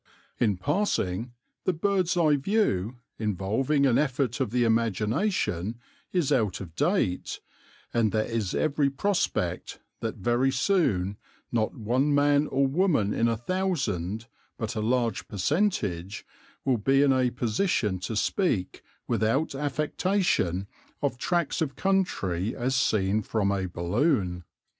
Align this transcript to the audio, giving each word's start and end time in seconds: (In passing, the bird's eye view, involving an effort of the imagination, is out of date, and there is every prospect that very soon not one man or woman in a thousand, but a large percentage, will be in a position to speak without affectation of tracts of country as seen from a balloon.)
(In 0.39 0.57
passing, 0.57 1.33
the 1.63 1.73
bird's 1.73 2.17
eye 2.17 2.35
view, 2.35 2.95
involving 3.19 3.85
an 3.85 3.99
effort 3.99 4.39
of 4.39 4.49
the 4.49 4.63
imagination, 4.63 5.77
is 6.11 6.31
out 6.31 6.59
of 6.59 6.73
date, 6.75 7.39
and 7.93 8.11
there 8.11 8.25
is 8.25 8.55
every 8.55 8.89
prospect 8.89 9.79
that 9.99 10.15
very 10.15 10.49
soon 10.51 11.17
not 11.51 11.75
one 11.77 12.15
man 12.15 12.47
or 12.47 12.65
woman 12.65 13.13
in 13.13 13.27
a 13.27 13.37
thousand, 13.37 14.25
but 14.57 14.75
a 14.75 14.81
large 14.81 15.27
percentage, 15.27 16.25
will 16.65 16.79
be 16.79 17.03
in 17.03 17.13
a 17.13 17.29
position 17.29 17.99
to 17.99 18.15
speak 18.15 18.81
without 19.07 19.53
affectation 19.53 20.65
of 21.03 21.19
tracts 21.19 21.61
of 21.61 21.75
country 21.75 22.55
as 22.55 22.73
seen 22.73 23.21
from 23.21 23.51
a 23.51 23.67
balloon.) 23.67 24.45